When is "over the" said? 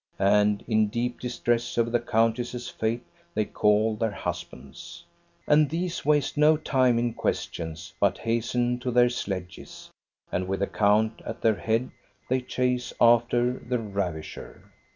1.77-1.99